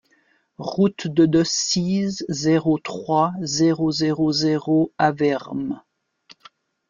Route 0.57 1.05
de 1.05 1.27
Decize, 1.27 2.25
zéro 2.27 2.79
trois, 2.79 3.33
zéro 3.41 3.91
zéro 3.91 4.31
zéro 4.31 4.91
Avermes 4.97 5.79